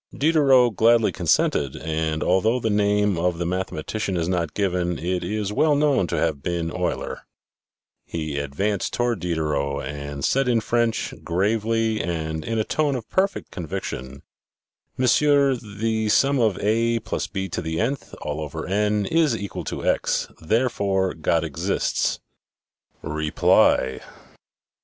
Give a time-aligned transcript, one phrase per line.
[0.17, 5.53] Diderot gladly consented, and although the name of the mathematician is not given, it is
[5.53, 7.27] well known to have been Euler.
[8.07, 13.51] He advanced toward Diderot, and said in French, gravely, and in a tone of perfect
[13.51, 14.23] conviction:"
[14.97, 16.59] Monsieur, THE FOURTH DIMENSION 1 19
[19.85, 22.19] =*, therefore, God exists;
[23.03, 23.99] reply!"